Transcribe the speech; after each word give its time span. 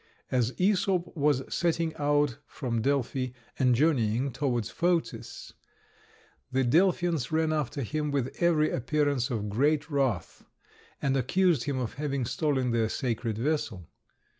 As 0.31 0.51
Æsop 0.53 1.15
was 1.15 1.43
setting 1.53 1.93
out 1.97 2.39
from 2.47 2.81
Delphi, 2.81 3.27
and 3.59 3.75
journeying 3.75 4.31
towards 4.31 4.71
Phocis, 4.71 5.53
the 6.51 6.63
Delphians 6.63 7.31
ran 7.31 7.53
after 7.53 7.83
him 7.83 8.09
with 8.09 8.35
every 8.41 8.71
appearance 8.71 9.29
of 9.29 9.47
great 9.47 9.91
wrath, 9.91 10.43
and 11.03 11.15
accused 11.15 11.65
him 11.65 11.77
of 11.77 11.93
having 12.01 12.25
stolen 12.25 12.71
their 12.71 12.89
sacred 12.89 13.37
vessel. 13.37 13.91